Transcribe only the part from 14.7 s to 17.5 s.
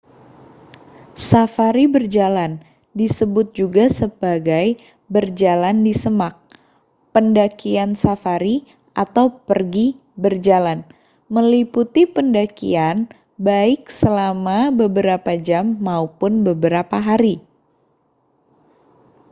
beberapa jam maupun beberapa hari.